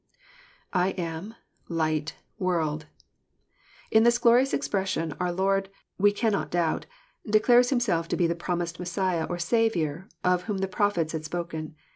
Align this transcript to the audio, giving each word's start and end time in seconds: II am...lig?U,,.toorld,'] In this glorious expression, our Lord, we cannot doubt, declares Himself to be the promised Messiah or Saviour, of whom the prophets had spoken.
II 0.75 0.97
am...lig?U,,.toorld,'] 0.97 2.85
In 3.91 4.01
this 4.01 4.17
glorious 4.17 4.51
expression, 4.51 5.13
our 5.19 5.31
Lord, 5.31 5.69
we 5.99 6.11
cannot 6.11 6.49
doubt, 6.49 6.87
declares 7.23 7.69
Himself 7.69 8.07
to 8.07 8.17
be 8.17 8.25
the 8.25 8.33
promised 8.33 8.79
Messiah 8.79 9.25
or 9.29 9.37
Saviour, 9.37 10.09
of 10.23 10.45
whom 10.45 10.57
the 10.57 10.67
prophets 10.67 11.13
had 11.13 11.23
spoken. 11.23 11.75